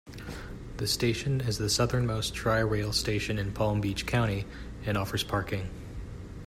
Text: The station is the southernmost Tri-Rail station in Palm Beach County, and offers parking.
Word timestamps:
The 0.77 0.87
station 0.87 1.41
is 1.41 1.59
the 1.59 1.69
southernmost 1.69 2.33
Tri-Rail 2.33 2.91
station 2.91 3.37
in 3.37 3.53
Palm 3.53 3.81
Beach 3.81 4.07
County, 4.07 4.47
and 4.83 4.97
offers 4.97 5.23
parking. 5.23 5.69